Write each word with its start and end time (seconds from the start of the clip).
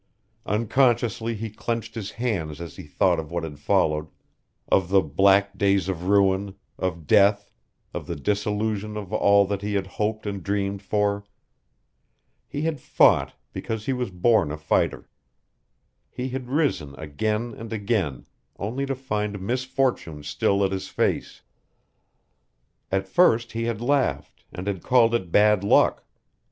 Unconsciously 0.47 1.35
he 1.35 1.51
clenched 1.51 1.93
his 1.93 2.09
hands 2.13 2.59
as 2.59 2.75
he 2.75 2.87
thought 2.87 3.19
of 3.19 3.29
what 3.29 3.43
had 3.43 3.59
followed, 3.59 4.07
of 4.67 4.89
the 4.89 4.99
black 5.03 5.55
days 5.59 5.87
of 5.87 6.05
ruin, 6.07 6.55
of 6.79 7.05
death, 7.05 7.51
of 7.93 8.07
the 8.07 8.15
dissolution 8.15 8.97
of 8.97 9.13
all 9.13 9.45
that 9.45 9.61
he 9.61 9.75
had 9.75 9.85
hoped 9.85 10.25
and 10.25 10.41
dreamed 10.41 10.81
for. 10.81 11.23
He 12.47 12.63
had 12.63 12.81
fought, 12.81 13.35
because 13.53 13.85
he 13.85 13.93
was 13.93 14.09
born 14.09 14.51
a 14.51 14.57
fighter. 14.57 15.07
He 16.09 16.29
had 16.29 16.49
risen 16.49 16.95
again 16.97 17.53
and 17.55 17.71
again, 17.71 18.25
only 18.57 18.87
to 18.87 18.95
find 18.95 19.39
misfortune 19.39 20.23
still 20.23 20.63
at 20.65 20.71
his 20.71 20.87
face. 20.87 21.43
At 22.91 23.07
first 23.07 23.51
he 23.51 23.65
had 23.65 23.81
laughed, 23.81 24.45
and 24.51 24.65
had 24.65 24.81
called 24.81 25.13
it 25.13 25.31
bad 25.31 25.63
luck. 25.63 26.03